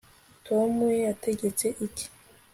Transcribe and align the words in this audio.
tom 0.47 0.71
yategetse 1.05 1.67
iki 1.85 2.05